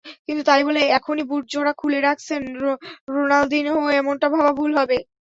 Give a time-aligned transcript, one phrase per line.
[0.25, 2.41] কিন্তু তাই বলে এখনই বুট জোড়া তুলে রাখছেন
[3.13, 4.97] রোনালদিনহো এমনটা ভাবা ভুল হবে।